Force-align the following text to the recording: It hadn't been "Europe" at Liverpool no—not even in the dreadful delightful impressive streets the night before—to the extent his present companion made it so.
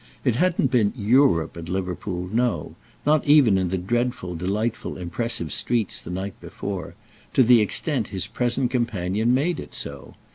It 0.25 0.35
hadn't 0.37 0.71
been 0.71 0.93
"Europe" 0.97 1.55
at 1.55 1.69
Liverpool 1.69 2.27
no—not 2.33 3.23
even 3.23 3.55
in 3.59 3.67
the 3.67 3.77
dreadful 3.77 4.33
delightful 4.33 4.97
impressive 4.97 5.53
streets 5.53 6.01
the 6.01 6.09
night 6.09 6.33
before—to 6.41 7.43
the 7.43 7.61
extent 7.61 8.07
his 8.07 8.25
present 8.25 8.71
companion 8.71 9.31
made 9.35 9.59
it 9.59 9.75
so. 9.75 10.15